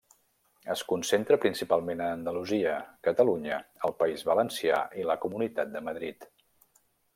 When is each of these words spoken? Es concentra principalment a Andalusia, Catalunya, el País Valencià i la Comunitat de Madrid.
Es 0.75 0.81
concentra 0.91 1.37
principalment 1.43 2.01
a 2.05 2.07
Andalusia, 2.13 2.73
Catalunya, 3.09 3.61
el 3.91 3.95
País 4.01 4.27
Valencià 4.33 4.83
i 5.03 5.07
la 5.13 5.21
Comunitat 5.27 5.73
de 5.77 5.87
Madrid. 5.93 6.31